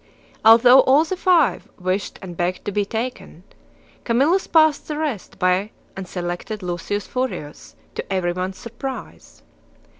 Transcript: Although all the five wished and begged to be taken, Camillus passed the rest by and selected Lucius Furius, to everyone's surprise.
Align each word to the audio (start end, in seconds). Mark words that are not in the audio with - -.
Although 0.43 0.79
all 0.79 1.03
the 1.03 1.15
five 1.15 1.69
wished 1.79 2.17
and 2.23 2.35
begged 2.35 2.65
to 2.65 2.71
be 2.71 2.85
taken, 2.85 3.43
Camillus 4.03 4.47
passed 4.47 4.87
the 4.87 4.97
rest 4.97 5.37
by 5.37 5.69
and 5.95 6.07
selected 6.07 6.63
Lucius 6.63 7.05
Furius, 7.07 7.75
to 7.93 8.11
everyone's 8.11 8.57
surprise. 8.57 9.43